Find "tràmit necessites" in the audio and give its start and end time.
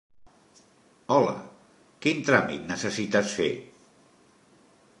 2.29-3.37